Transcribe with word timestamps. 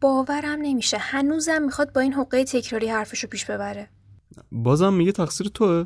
باورم 0.00 0.58
نمیشه. 0.62 0.98
هنوزم 1.00 1.62
می‌خواد 1.62 1.92
با 1.92 2.00
این 2.00 2.12
حقه 2.12 2.44
تکراری 2.44 2.88
حرفشو 2.88 3.28
پیش 3.28 3.44
ببره. 3.44 3.88
بازم 4.52 4.92
میگه 4.92 5.12
تقصیر 5.12 5.48
توه؟ 5.48 5.84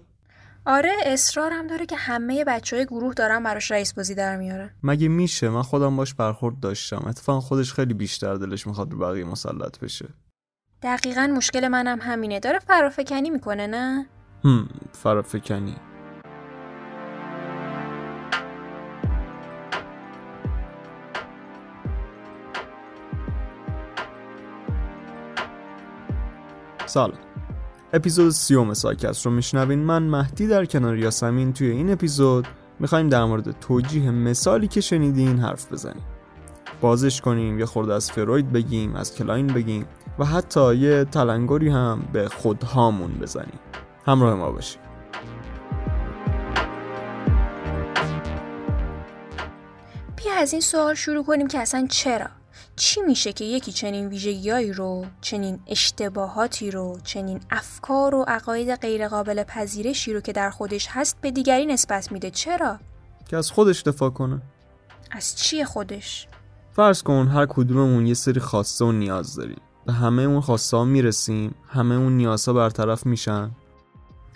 آره 0.66 0.92
اصرارم 1.04 1.66
داره 1.66 1.86
که 1.86 1.96
همه 1.96 2.44
بچه 2.44 2.76
های 2.76 2.86
گروه 2.86 3.14
دارن 3.14 3.42
براش 3.42 3.70
رئیس 3.70 3.94
بازی 3.94 4.14
در 4.14 4.36
میارن. 4.36 4.70
مگه 4.82 5.08
میشه؟ 5.08 5.48
من 5.48 5.62
خودم 5.62 5.96
باش 5.96 6.14
برخورد 6.14 6.60
داشتم. 6.60 7.04
اتفاقا 7.06 7.40
خودش 7.40 7.72
خیلی 7.72 7.94
بیشتر 7.94 8.34
دلش 8.34 8.66
می‌خواد 8.66 8.92
رو 8.92 8.98
بقیه 8.98 9.24
مسلط 9.24 9.78
بشه. 9.78 10.08
دقیقا 10.82 11.26
مشکل 11.36 11.68
منم 11.68 11.98
همینه. 12.00 12.40
داره 12.40 12.58
فرافکنی 12.58 13.30
می‌کنه 13.30 13.66
نه؟ 13.66 14.06
هم 14.44 14.68
فرافکنی. 14.92 15.76
سلام 26.86 27.18
اپیزود 27.92 28.30
سیوم 28.30 28.74
سایکست 28.74 29.26
رو 29.26 29.32
میشنوین. 29.32 29.78
من 29.78 30.02
مهدی 30.02 30.46
در 30.46 30.64
کنار 30.64 30.98
یاسمین 30.98 31.52
توی 31.52 31.70
این 31.70 31.92
اپیزود 31.92 32.46
می‌خوایم 32.80 33.08
در 33.08 33.24
مورد 33.24 33.50
توجیه 33.60 34.10
مثالی 34.10 34.68
که 34.68 34.80
شنیدین 34.80 35.38
حرف 35.38 35.72
بزنیم. 35.72 36.02
بازش 36.80 37.20
کنیم 37.20 37.58
یه 37.58 37.66
خورده 37.66 37.94
از 37.94 38.10
فروید 38.10 38.52
بگیم 38.52 38.96
از 38.96 39.14
کلاین 39.14 39.46
بگیم 39.46 39.86
و 40.18 40.24
حتی 40.24 40.76
یه 40.76 41.04
تلنگری 41.04 41.68
هم 41.68 42.08
به 42.12 42.28
خودهامون 42.28 43.12
بزنیم. 43.12 43.60
همراه 44.06 44.34
ما 44.34 44.52
باشین 44.52 44.80
بیا 50.16 50.34
از 50.34 50.52
این 50.52 50.62
سوال 50.62 50.94
شروع 50.94 51.24
کنیم 51.24 51.46
که 51.46 51.58
اصلا 51.58 51.86
چرا؟ 51.90 52.26
چی 52.76 53.00
میشه 53.00 53.32
که 53.32 53.44
یکی 53.44 53.72
چنین 53.72 54.08
ویژگیهایی 54.08 54.72
رو 54.72 55.06
چنین 55.20 55.60
اشتباهاتی 55.66 56.70
رو 56.70 56.98
چنین 57.04 57.40
افکار 57.50 58.14
و 58.14 58.24
عقاید 58.28 58.74
غیرقابل 58.74 59.42
پذیرشی 59.42 60.12
رو 60.12 60.20
که 60.20 60.32
در 60.32 60.50
خودش 60.50 60.86
هست 60.90 61.16
به 61.20 61.30
دیگری 61.30 61.66
نسبت 61.66 62.12
میده؟ 62.12 62.30
چرا؟ 62.30 62.78
که 63.28 63.36
از 63.36 63.50
خودش 63.50 63.82
دفاع 63.82 64.10
کنه. 64.10 64.42
از 65.10 65.36
چی 65.36 65.64
خودش؟ 65.64 66.28
فرض 66.72 67.02
کن 67.02 67.28
هر 67.28 67.46
کدوممون 67.46 68.06
یه 68.06 68.14
سری 68.14 68.40
خواسته 68.40 68.84
و 68.84 68.92
نیاز 68.92 69.34
داریم. 69.34 69.60
به 69.86 69.92
همه 69.92 70.22
اون 70.22 70.40
خواسته 70.40 70.76
ها 70.76 70.84
می‌رسیم. 70.84 71.54
همه 71.68 71.94
اون 71.94 72.16
نیازها 72.16 72.54
برطرف 72.54 73.06
میشن. 73.06 73.50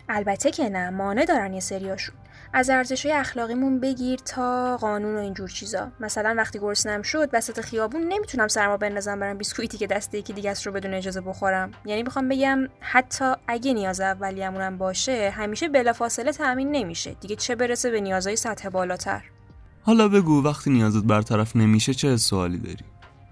البته 0.08 0.50
که 0.50 0.68
نه. 0.68 0.90
مانع 0.90 1.24
دارن 1.24 1.52
یه 1.52 1.60
سریاشون. 1.60 2.14
از 2.52 2.70
ارزش 2.70 3.06
های 3.06 3.14
اخلاقیمون 3.14 3.80
بگیر 3.80 4.18
تا 4.18 4.76
قانون 4.76 5.16
و 5.16 5.18
اینجور 5.18 5.48
چیزا. 5.48 5.88
مثلا 6.00 6.34
وقتی 6.38 6.58
گرسنم 6.58 7.02
شد 7.02 7.28
وسط 7.32 7.60
خیابون 7.60 8.02
نمی‌تونم 8.02 8.48
سرما 8.48 8.76
بندازم 8.76 9.20
برم 9.20 9.38
بیسکویتی 9.38 9.78
که 9.78 9.86
دست 9.86 10.14
یکی 10.14 10.32
دیگه 10.32 10.54
رو 10.64 10.72
بدون 10.72 10.94
اجازه 10.94 11.20
بخورم. 11.20 11.70
یعنی 11.84 12.02
می‌خوام 12.02 12.28
بگم 12.28 12.68
حتی 12.80 13.32
اگه 13.48 13.72
نیاز 13.72 14.00
اولیه‌مونم 14.00 14.78
باشه 14.78 15.30
همیشه 15.30 15.68
بلافاصله 15.68 16.32
تأمین 16.32 16.70
نمیشه. 16.70 17.14
دیگه 17.20 17.36
چه 17.36 17.54
برسه 17.54 17.90
به 17.90 18.00
نیازهای 18.00 18.36
سطح 18.36 18.68
بالاتر؟ 18.68 19.24
حالا 19.82 20.08
بگو 20.08 20.44
وقتی 20.44 20.70
نیازت 20.70 21.04
برطرف 21.04 21.56
نمیشه 21.56 21.94
چه 21.94 22.16
سوالی 22.16 22.58
داری؟ 22.58 22.84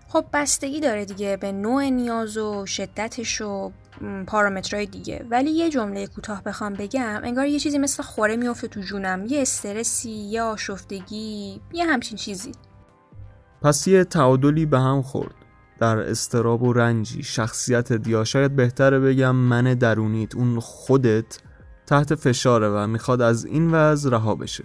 خب 0.09 0.25
بستگی 0.33 0.81
داره 0.81 1.05
دیگه 1.05 1.37
به 1.37 1.53
نوع 1.53 1.85
نیاز 1.85 2.37
و 2.37 2.67
شدتش 2.67 3.41
و 3.41 3.73
پارامترهای 4.27 4.87
دیگه. 4.87 5.27
ولی 5.31 5.51
یه 5.51 5.71
جمله 5.71 6.07
کوتاه 6.07 6.43
بخوام 6.43 6.73
بگم 6.73 7.21
انگار 7.25 7.47
یه 7.47 7.59
چیزی 7.59 7.79
مثل 7.79 8.03
خوره 8.03 8.37
میفته 8.37 8.69
تو 8.69 8.81
جونم. 8.81 9.27
یه 9.27 9.43
استرسی 9.43 10.11
یه 10.11 10.43
آشفتگی 10.43 11.61
یه 11.73 11.85
همچین 11.85 12.19
چیزی. 12.19 12.53
پس 13.63 13.89
یه 13.89 14.05
تعادلی 14.05 14.67
به 14.67 14.79
هم 14.81 15.03
خورد. 15.03 15.35
در 15.81 15.99
استراب 15.99 16.63
و 16.63 16.73
رنجی. 16.73 17.23
شخصیت 17.23 18.07
یا 18.07 18.25
شاید 18.25 18.57
بهتره 18.57 18.99
بگم 18.99 19.35
من 19.37 19.75
درونیت. 19.75 20.35
اون 20.35 20.61
خودت 20.61 21.39
تحت 21.87 22.15
فشاره 22.15 22.69
و 22.69 22.87
می‌خواد 22.87 23.23
از 23.23 23.45
این 23.45 23.71
وضع 23.71 24.11
رها 24.11 24.35
بشه. 24.35 24.65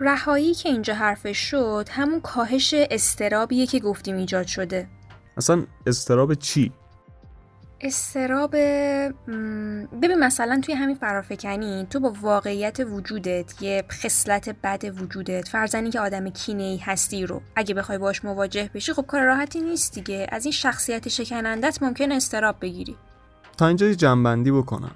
رهایی 0.00 0.54
که 0.54 0.68
اینجا 0.68 0.94
حرفش 0.94 1.38
شد 1.38 1.88
همون 1.90 2.20
کاهش 2.20 2.74
استرابیه 2.74 3.66
که 3.66 3.80
گفتیم 3.80 4.16
ایجاد 4.16 4.46
شده. 4.46 4.88
اصلا 5.36 5.64
استراب 5.86 6.34
چی؟ 6.34 6.72
استراب 7.82 8.50
ببین 10.02 10.18
مثلا 10.18 10.60
توی 10.64 10.74
همین 10.74 10.96
فرافکنی 10.96 11.86
تو 11.90 12.00
با 12.00 12.14
واقعیت 12.22 12.80
وجودت 12.80 13.62
یه 13.62 13.84
خصلت 13.92 14.48
بد 14.48 15.00
وجودت 15.02 15.48
فرزنی 15.48 15.90
که 15.90 16.00
آدم 16.00 16.30
کینه 16.30 16.62
ای 16.62 16.76
هستی 16.76 17.26
رو 17.26 17.42
اگه 17.56 17.74
بخوای 17.74 17.98
باش 17.98 18.24
مواجه 18.24 18.70
بشی 18.74 18.92
خب 18.92 19.06
کار 19.06 19.22
راحتی 19.22 19.60
نیست 19.60 19.94
دیگه. 19.94 20.26
از 20.32 20.44
این 20.44 20.52
شخصیت 20.52 21.08
شکنندت 21.08 21.82
ممکن 21.82 22.12
استراب 22.12 22.56
بگیری. 22.60 22.96
تا 23.56 23.66
اینجا 23.66 23.92
جنبندی 23.92 24.50
بکنم. 24.50 24.94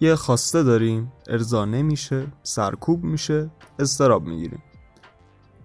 یه 0.00 0.14
خواسته 0.14 0.62
داریم 0.62 1.12
ارضا 1.28 1.64
نمیشه 1.64 2.26
سرکوب 2.42 3.04
میشه 3.04 3.50
استراب 3.78 4.26
می‌گیریم. 4.26 4.62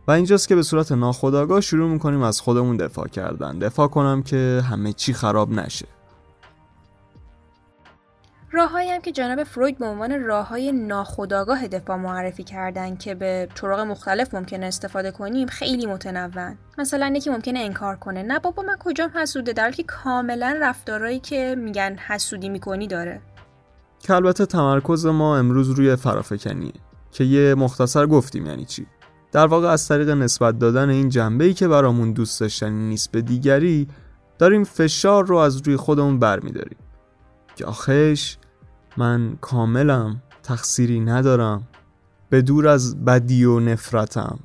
و 0.07 0.11
اینجاست 0.11 0.47
که 0.47 0.55
به 0.55 0.63
صورت 0.63 0.91
ناخودآگاه 0.91 1.61
شروع 1.61 1.89
می‌کنیم 1.89 2.22
از 2.22 2.41
خودمون 2.41 2.78
دفاع 2.78 3.07
کردن. 3.07 3.59
دفاع 3.59 3.88
کنم 3.88 4.23
که 4.23 4.63
همه 4.69 4.94
چی 4.94 5.13
خراب 5.13 5.51
نشه. 5.51 5.85
راههایی 8.52 8.90
هم 8.90 9.02
که 9.02 9.12
جناب 9.12 9.44
فروید 9.44 9.78
به 9.78 9.85
عنوان 9.85 10.24
راه 10.24 10.47
های 10.47 10.72
ناخودآگاه 10.72 11.68
دفاع 11.68 11.97
معرفی 11.97 12.44
کردن 12.44 12.96
که 12.96 13.16
به 13.16 13.47
طرق 13.56 13.80
مختلف 13.80 14.34
ممکنه 14.34 14.66
استفاده 14.66 15.12
کنیم 15.12 15.47
خیلی 15.47 15.85
متنوع 15.85 16.53
مثلا 16.78 17.13
یکی 17.16 17.30
ممکنه 17.30 17.59
انکار 17.59 17.96
کنه. 17.96 18.24
نه 18.24 18.40
بابا 18.40 18.63
من 18.63 18.75
کجام 18.80 19.09
حسوده 19.16 19.53
در 19.53 19.72
که 19.72 19.84
کاملا 19.84 20.58
رفتارهایی 20.62 21.19
که 21.19 21.56
میگن 21.58 21.96
حسودی 22.08 22.50
می‌کنی 22.50 22.88
داره. 22.88 23.22
که 24.00 24.13
البته 24.13 24.46
تمرکز 24.46 25.06
ما 25.06 25.38
امروز 25.38 25.69
روی 25.69 25.96
فرافکنیه. 25.96 26.74
که 27.12 27.24
یه 27.24 27.56
مختصر 27.56 28.06
گفتیم 28.06 28.46
یعنی 28.46 28.66
چی؟ 28.66 28.88
در 29.31 29.47
واقع 29.47 29.68
از 29.68 29.88
طریق 29.88 30.09
نسبت 30.09 30.59
دادن 30.59 30.90
این 30.90 31.09
جنبه 31.09 31.46
ای 31.46 31.53
که 31.53 31.68
برامون 31.68 32.14
دوست 32.14 32.40
داشتنی 32.40 32.90
نیست 32.90 33.12
به 33.12 33.22
دیگری 33.22 33.88
داریم 34.38 34.64
فشار 34.64 35.25
رو 35.25 35.38
از 35.38 35.58
روی 35.58 35.75
خودمون 35.75 36.19
برمیداریم. 36.19 36.78
که 37.57 37.66
آخش 37.66 38.38
من 38.97 39.38
کاملم 39.41 40.22
تقصیری 40.44 41.00
ندارم. 41.00 41.68
به 42.29 42.41
دور 42.41 42.68
از 42.68 43.06
بدی 43.06 43.45
و 43.45 43.59
نفرتم 43.59 44.40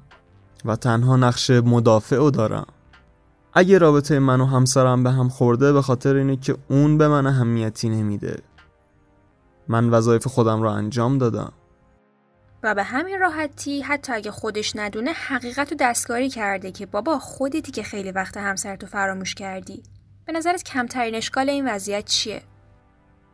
و 0.64 0.76
تنها 0.76 1.16
نقش 1.16 1.50
مدافع 1.50 2.18
و 2.18 2.30
دارم. 2.30 2.66
اگه 3.54 3.78
رابطه 3.78 4.18
من 4.18 4.40
و 4.40 4.46
همسرم 4.46 5.02
به 5.02 5.10
هم 5.10 5.28
خورده 5.28 5.72
به 5.72 5.82
خاطر 5.82 6.16
اینه 6.16 6.36
که 6.36 6.56
اون 6.68 6.98
به 6.98 7.08
من 7.08 7.26
اهمیتی 7.26 7.88
نمیده. 7.88 8.42
من 9.68 9.88
وظایف 9.88 10.26
خودم 10.26 10.62
رو 10.62 10.68
انجام 10.68 11.18
دادم. 11.18 11.52
و 12.62 12.74
به 12.74 12.82
همین 12.82 13.20
راحتی 13.20 13.82
حتی 13.82 14.12
اگه 14.12 14.30
خودش 14.30 14.76
ندونه 14.76 15.12
حقیقت 15.12 15.70
رو 15.70 15.76
دستکاری 15.80 16.28
کرده 16.28 16.72
که 16.72 16.86
بابا 16.86 17.18
خودتی 17.18 17.72
که 17.72 17.82
خیلی 17.82 18.12
وقت 18.12 18.36
همسرتو 18.36 18.86
فراموش 18.86 19.34
کردی. 19.34 19.82
به 20.26 20.32
نظرت 20.32 20.62
کمترین 20.62 21.14
اشکال 21.14 21.50
این 21.50 21.68
وضعیت 21.68 22.04
چیه؟ 22.04 22.42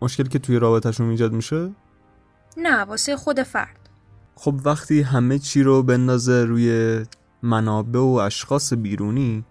مشکلی 0.03 0.29
که 0.29 0.39
توی 0.39 0.59
رابطهشون 0.59 1.11
ایجاد 1.11 1.33
میشه؟ 1.33 1.71
نه 2.57 2.81
واسه 2.81 3.17
خود 3.17 3.43
فرد. 3.43 3.89
خب 4.35 4.61
وقتی 4.65 5.03
همه 5.03 5.39
چی 5.39 5.63
رو 5.63 5.83
بندازه 5.83 6.45
روی 6.45 7.01
منابع 7.43 8.01
و 8.01 8.05
اشخاص 8.05 8.73
بیرونی 8.73 9.45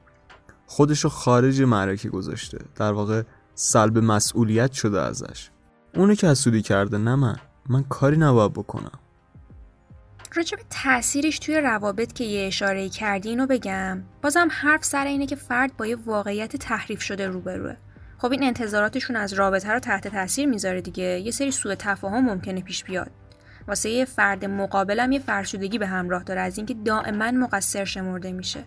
خودشو 0.65 1.09
خارج 1.09 1.61
معرکه 1.61 2.09
گذاشته. 2.09 2.57
در 2.75 2.91
واقع 2.91 3.23
سلب 3.55 3.97
مسئولیت 3.97 4.71
شده 4.71 5.01
ازش. 5.01 5.49
اونو 5.95 6.15
که 6.15 6.27
حسودی 6.27 6.61
کرده 6.61 6.97
نه 6.97 7.15
من. 7.15 7.37
من 7.69 7.83
کاری 7.83 8.17
نباید 8.17 8.53
بکنم. 8.53 8.99
راجع 10.35 10.57
به 10.57 10.63
تاثیرش 10.69 11.39
توی 11.39 11.61
روابط 11.61 12.13
که 12.13 12.23
یه 12.23 12.47
اشاره 12.47 12.89
کردی 12.89 13.29
اینو 13.29 13.47
بگم. 13.47 14.03
بازم 14.21 14.47
حرف 14.51 14.85
سر 14.85 15.05
اینه 15.05 15.25
که 15.25 15.35
فرد 15.35 15.77
با 15.77 15.85
یه 15.87 15.95
واقعیت 15.95 16.55
تحریف 16.55 17.01
شده 17.01 17.27
روبروه. 17.27 17.75
خب 18.17 18.31
این 18.31 18.43
انتظاراتشون 18.43 19.15
از 19.15 19.33
رابطه 19.33 19.71
رو 19.71 19.79
تحت 19.79 20.07
تاثیر 20.07 20.45
می‌ذاره 20.45 20.81
دیگه. 20.81 21.03
یه 21.03 21.31
سری 21.31 21.51
سوء 21.51 21.75
تفاهم 21.75 22.25
ممکنه 22.25 22.61
پیش 22.61 22.83
بیاد. 22.83 23.11
واسه 23.67 23.89
یه 23.89 24.05
فرد 24.05 24.45
مقابلم 24.45 25.11
یه 25.11 25.19
فرسودگی 25.19 25.77
به 25.77 25.87
همراه 25.87 26.23
داره. 26.23 26.41
از 26.41 26.57
اینکه 26.57 26.73
دائما 26.73 27.31
مقصر 27.31 27.85
شمرده 27.85 28.31
میشه. 28.31 28.63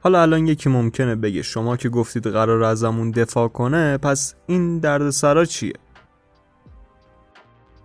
حالا 0.00 0.22
الان 0.22 0.46
یکی 0.46 0.70
ممکنه 0.70 1.14
بگه 1.16 1.42
شما 1.42 1.76
که 1.76 1.88
گفتید 1.88 2.26
قرار 2.26 2.62
ازمون 2.64 3.10
دفاع 3.10 3.48
کنه 3.48 3.98
پس 3.98 4.34
این 4.46 4.78
دردسرا 4.78 5.44
چیه؟ 5.44 5.72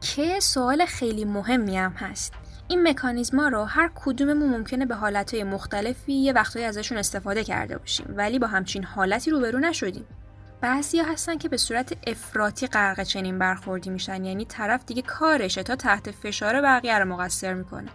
که 0.02 0.40
سوال 0.40 0.86
خیلی 0.86 1.26
مهمی 1.26 1.78
هم 1.78 1.92
هست. 1.92 2.34
این 2.68 2.88
مکانیزما 2.88 3.48
رو 3.48 3.64
هر 3.64 3.92
کدوممون 3.96 4.50
ممکنه 4.50 4.86
به 4.86 4.96
حالتهای 4.96 5.44
مختلفی 5.44 6.14
یه 6.14 6.34
وقتایی 6.34 6.66
ازشون 6.66 6.98
استفاده 6.98 7.44
کرده 7.44 7.78
باشیم. 7.78 8.06
ولی 8.16 8.40
با 8.40 8.48
همچین 8.48 8.84
حالتی 8.84 9.32
روبرو 9.32 9.60
نشدیم. 9.60 10.06
بعضیا 10.62 11.04
هستن 11.04 11.38
که 11.38 11.50
به 11.50 11.58
صورت 11.58 11.98
افراطی 12.08 12.68
غرق 12.68 13.04
چنین 13.04 13.40
برخوردی 13.40 13.90
میشن. 13.90 14.26
یعنی 14.26 14.46
طرف 14.46 14.86
دیگه 14.86 15.02
کارشه 15.02 15.64
تا 15.64 15.76
تحت 15.76 16.12
فشار 16.12 16.62
بقیه 16.62 17.00
رو 17.00 17.06
مقصر 17.06 17.54
می‌کنه. 17.54 17.90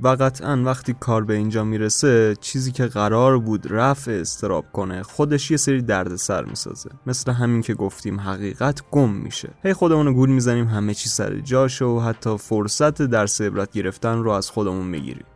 و 0.00 0.08
قطعا 0.08 0.62
وقتی 0.62 0.96
کار 1.00 1.24
به 1.24 1.34
اینجا 1.34 1.64
می‌رسه 1.64 2.36
چیزی 2.40 2.72
که 2.72 2.86
قرار 2.86 3.38
بود 3.38 3.72
رفع 3.72 4.12
استراب 4.12 4.72
کنه 4.72 5.02
خودش 5.02 5.50
یه 5.50 5.56
سری 5.56 5.82
دردسر 5.82 6.44
می‌سازه. 6.44 6.90
مثل 7.06 7.32
همین 7.32 7.62
که 7.62 7.74
گفتیم 7.74 8.20
حقیقت 8.20 8.82
گم 8.90 9.10
میشه. 9.10 9.50
هی 9.62 9.72
خودمون 9.72 10.12
گول 10.12 10.30
می‌زنیم 10.30 10.68
همه 10.68 10.94
چی 10.94 11.08
سر 11.08 11.36
جاشه 11.40 11.84
و 11.84 12.00
حتی 12.00 12.38
فرصت 12.38 13.02
درس 13.02 13.40
عبرت 13.40 13.72
گرفتن 13.72 14.18
رو 14.18 14.30
از 14.30 14.50
خودمون 14.50 14.86
می‌گیریم. 14.86 15.26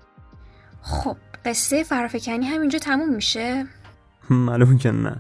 خب 0.82 1.16
قصه 1.44 1.84
فرافکنی 1.84 2.46
همینجا 2.46 2.78
تموم 2.78 3.14
میشه؟ 3.14 3.66
معلوم 4.30 4.78
که 4.78 4.90
نه. 4.90 5.16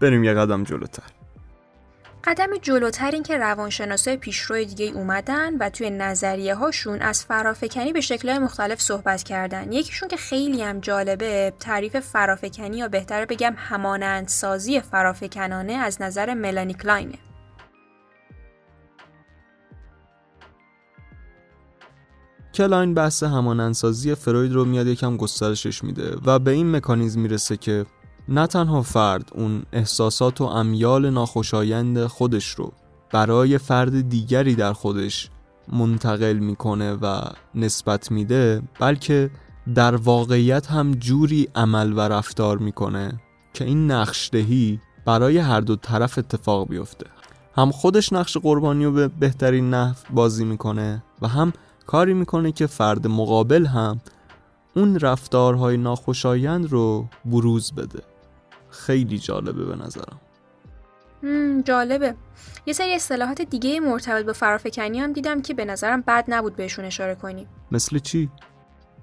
بریم 0.00 0.24
یه 0.24 0.34
قدم 0.34 0.64
جلوتر. 0.64 1.02
قدم 2.24 2.56
جلوتر 2.62 3.10
این 3.10 3.22
که 3.22 3.38
روانشناسای 3.38 4.16
پیشرو 4.16 4.64
دیگه 4.64 4.86
اومدن 4.86 5.56
و 5.58 5.70
توی 5.70 5.90
نظریه 5.90 6.54
هاشون 6.54 7.02
از 7.02 7.24
فرافکنی 7.24 7.92
به 7.92 8.00
شکلهای 8.00 8.38
مختلف 8.38 8.80
صحبت 8.80 9.22
کردن. 9.22 9.72
یکیشون 9.72 10.08
که 10.08 10.16
خیلی 10.16 10.62
هم 10.62 10.80
جالبه 10.80 11.52
تعریف 11.60 11.96
فرافکنی 11.96 12.76
یا 12.76 12.88
بهتر 12.88 13.24
بگم 13.24 13.54
همانندسازی 13.56 14.80
فرافکنانه 14.80 15.72
از 15.72 16.02
نظر 16.02 16.34
ملانی 16.34 16.74
کلاینه. 16.74 17.18
کلاین 22.54 22.94
بحث 22.94 23.22
همانندسازی 23.22 24.14
فروید 24.14 24.52
رو 24.52 24.64
میاد 24.64 24.86
یکم 24.86 25.16
گسترشش 25.16 25.84
میده 25.84 26.16
و 26.24 26.38
به 26.38 26.50
این 26.50 26.76
مکانیزم 26.76 27.20
می‌رسه 27.20 27.56
که 27.56 27.86
نه 28.28 28.46
تنها 28.46 28.82
فرد 28.82 29.30
اون 29.34 29.62
احساسات 29.72 30.40
و 30.40 30.44
امیال 30.44 31.10
ناخوشایند 31.10 32.06
خودش 32.06 32.50
رو 32.50 32.72
برای 33.12 33.58
فرد 33.58 34.08
دیگری 34.08 34.54
در 34.54 34.72
خودش 34.72 35.30
منتقل 35.72 36.32
می‌کنه 36.32 36.92
و 36.92 37.20
نسبت 37.54 38.10
میده 38.10 38.62
بلکه 38.80 39.30
در 39.74 39.96
واقعیت 39.96 40.66
هم 40.66 40.92
جوری 40.92 41.48
عمل 41.54 41.92
و 41.92 42.00
رفتار 42.00 42.58
می‌کنه 42.58 43.20
که 43.54 43.64
این 43.64 43.90
نقشدهی 43.90 44.80
برای 45.04 45.38
هر 45.38 45.60
دو 45.60 45.76
طرف 45.76 46.18
اتفاق 46.18 46.68
بیفته. 46.68 47.06
هم 47.56 47.70
خودش 47.70 48.12
نقش 48.12 48.36
قربانی 48.36 48.84
رو 48.84 48.92
به 48.92 49.08
بهترین 49.08 49.70
نحو 49.70 49.94
بازی 50.10 50.44
می‌کنه 50.44 51.02
و 51.22 51.28
هم 51.28 51.52
کاری 51.86 52.14
می‌کنه 52.14 52.52
که 52.52 52.66
فرد 52.66 53.06
مقابل 53.06 53.66
هم 53.66 54.00
اون 54.76 55.00
رفتارهای 55.00 55.76
ناخوشایند 55.76 56.72
رو 56.72 57.08
بروز 57.24 57.72
بده. 57.72 58.02
خیلی 58.76 59.18
جالبه 59.18 59.64
به 59.64 59.76
نظرم. 59.76 60.20
جالبه. 61.64 62.14
یه 62.66 62.72
سری 62.72 62.94
اصطلاحات 62.94 63.42
دیگه 63.42 63.80
مرتبط 63.80 64.24
به 64.24 64.32
فرافکنی 64.32 64.98
هم 64.98 65.12
دیدم 65.12 65.42
که 65.42 65.54
به 65.54 65.64
نظرم 65.64 66.00
بد 66.00 66.24
نبود 66.28 66.56
بهشون 66.56 66.84
اشاره 66.84 67.14
کنیم 67.14 67.48
مثل 67.72 67.98
چی؟ 67.98 68.30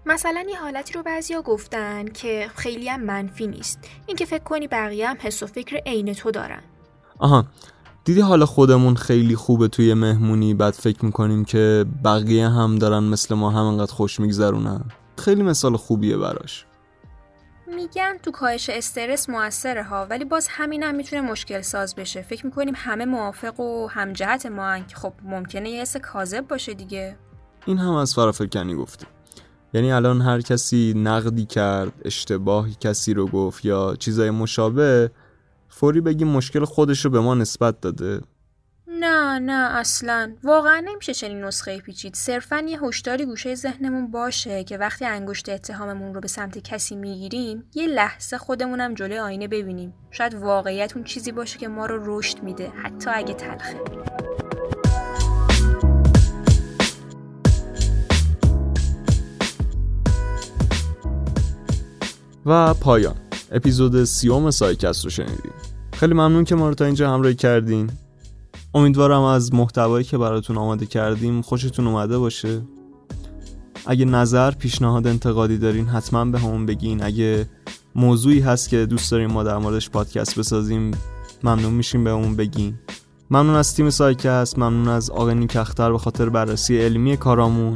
مثلا 0.05 0.43
یه 0.49 0.59
حالتی 0.59 0.93
رو 0.93 1.03
بعضیا 1.03 1.41
گفتن 1.41 2.07
که 2.07 2.49
خیلی 2.55 2.89
هم 2.89 3.03
منفی 3.03 3.47
نیست. 3.47 3.79
اینکه 4.07 4.25
فکر 4.25 4.43
کنی 4.43 4.67
بقیه 4.67 5.09
هم 5.09 5.17
حس 5.19 5.43
و 5.43 5.47
فکر 5.47 5.81
عین 5.85 6.13
تو 6.13 6.31
دارن. 6.31 6.61
آها. 7.19 7.45
دیدی 8.05 8.21
حالا 8.21 8.45
خودمون 8.45 8.95
خیلی 8.95 9.35
خوبه 9.35 9.67
توی 9.67 9.93
مهمونی 9.93 10.53
بعد 10.53 10.73
فکر 10.73 11.05
می‌کنیم 11.05 11.45
که 11.45 11.85
بقیه 12.05 12.49
هم 12.49 12.75
دارن 12.75 13.03
مثل 13.03 13.35
ما 13.35 13.51
همینقدر 13.51 13.93
خوش 13.93 14.19
میگذرونن؟ 14.19 14.85
خیلی 15.17 15.43
مثال 15.43 15.77
خوبیه 15.77 16.17
براش. 16.17 16.65
میگن 17.75 18.17
تو 18.23 18.31
کاهش 18.31 18.69
استرس 18.69 19.29
موثره 19.29 19.83
ها 19.83 20.05
ولی 20.09 20.25
باز 20.25 20.47
همین 20.49 20.83
هم 20.83 20.95
می‌تونه 20.95 21.21
مشکل 21.21 21.61
ساز 21.61 21.95
بشه. 21.95 22.21
فکر 22.21 22.45
می‌کنیم 22.45 22.73
همه 22.77 23.05
موافق 23.05 23.59
و 23.59 23.87
همجهت 23.87 24.45
ما 24.45 24.79
که 24.79 24.95
خب 24.95 25.13
ممکنه 25.23 25.69
یه 25.69 25.81
حس 25.81 25.97
کاذب 25.97 26.47
باشه 26.47 26.73
دیگه. 26.73 27.17
این 27.65 27.77
هم 27.77 27.93
از 27.93 28.13
فرافکنی 28.13 28.75
گفتیم 28.75 29.07
یعنی 29.73 29.91
الان 29.91 30.21
هر 30.21 30.41
کسی 30.41 30.93
نقدی 30.97 31.45
کرد 31.45 31.93
اشتباهی 32.05 32.75
کسی 32.79 33.13
رو 33.13 33.27
گفت 33.27 33.65
یا 33.65 33.95
چیزای 33.99 34.29
مشابه 34.31 35.11
فوری 35.69 36.01
بگیم 36.01 36.27
مشکل 36.27 36.65
خودش 36.65 37.05
رو 37.05 37.11
به 37.11 37.19
ما 37.19 37.35
نسبت 37.35 37.81
داده. 37.81 38.21
نه 39.13 39.39
نه 39.39 39.77
اصلا. 39.77 40.35
واقعا 40.43 40.83
نمیشه 40.85 41.13
چنین 41.13 41.43
نسخه 41.43 41.79
پیچید. 41.79 42.15
صرفا 42.15 42.65
یه 42.67 42.83
هشداری 42.83 43.25
گوشه 43.25 43.55
ذهنمون 43.55 44.11
باشه 44.11 44.63
که 44.63 44.77
وقتی 44.77 45.05
انگشت 45.05 45.49
اتهاممون 45.49 46.13
رو 46.13 46.21
به 46.21 46.27
سمت 46.27 46.57
کسی 46.57 46.95
می‌گیریم 46.95 47.63
یه 47.73 47.87
لحظه 47.87 48.37
خودمونم 48.37 48.93
جلوی 48.93 49.19
آینه 49.19 49.47
ببینیم. 49.47 49.93
شاید 50.11 50.33
واقعیت 50.33 50.95
اون 50.95 51.03
چیزی 51.03 51.31
باشه 51.31 51.59
که 51.59 51.67
ما 51.67 51.85
رو 51.85 52.17
رشد 52.17 52.43
میده 52.43 52.69
حتی 52.83 53.09
اگه 53.13 53.33
تلخه. 53.33 53.79
و 62.45 62.73
پایان. 62.73 63.15
اپیزود 63.51 64.03
سیوم 64.03 64.51
سایکست 64.51 65.03
رو 65.03 65.09
شنیدیم 65.09 65.53
خیلی 65.93 66.13
ممنون 66.13 66.43
که 66.43 66.55
ما 66.55 66.69
رو 66.69 66.75
تا 66.75 66.85
اینجا 66.85 67.13
همراهی 67.13 67.35
کردین. 67.35 67.91
امیدوارم 68.75 69.21
از 69.21 69.53
محتوایی 69.53 70.05
که 70.05 70.17
براتون 70.17 70.57
آماده 70.57 70.85
کردیم 70.85 71.41
خوشتون 71.41 71.87
اومده 71.87 72.17
باشه. 72.17 72.61
اگه 73.85 74.05
نظر 74.05 74.51
پیشنهاد 74.51 75.07
انتقادی 75.07 75.57
دارین 75.57 75.87
حتما 75.87 76.25
بهمون 76.25 76.65
بگین. 76.65 77.03
اگه 77.03 77.49
موضوعی 77.95 78.39
هست 78.39 78.69
که 78.69 78.85
دوست 78.85 79.11
داریم 79.11 79.31
ما 79.31 79.43
در 79.43 79.57
موردش 79.57 79.89
پادکست 79.89 80.39
بسازیم 80.39 80.91
ممنون 81.43 81.73
میشیم 81.73 82.03
بهمون 82.03 82.35
بگین. 82.35 82.75
ممنون 83.31 83.55
از 83.55 83.75
تیم 83.75 83.89
سایکست 83.89 84.59
ممنون 84.59 84.87
از 84.87 85.09
آقای 85.09 85.35
نیکختر 85.35 85.91
به 85.91 85.97
خاطر 85.97 86.29
بررسی 86.29 86.77
علمی 86.77 87.17
کارامون. 87.17 87.75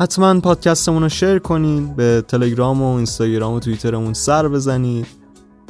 حتما 0.00 0.40
پادکستمون 0.40 1.02
رو 1.02 1.08
شیر 1.08 1.38
کنین 1.38 1.94
به 1.94 2.24
تلگرام 2.28 2.82
و 2.82 2.94
اینستاگرام 2.94 3.54
و 3.54 3.60
توییترمون 3.60 4.12
سر 4.12 4.48
بزنید. 4.48 5.06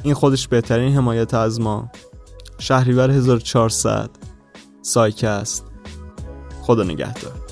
این 0.02 0.14
خودش 0.14 0.48
بهترین 0.48 0.94
حمایت 0.94 1.34
از 1.34 1.60
ما. 1.60 1.90
شهریور 2.58 3.10
1400 3.10 4.10
سایکست. 4.84 5.66
خدا 6.62 6.82
نگهدار. 6.82 7.43